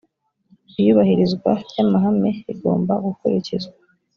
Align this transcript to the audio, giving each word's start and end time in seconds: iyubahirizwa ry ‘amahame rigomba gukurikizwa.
iyubahirizwa 0.79 1.51
ry 1.69 1.77
‘amahame 1.83 2.29
rigomba 2.45 2.93
gukurikizwa. 3.05 3.75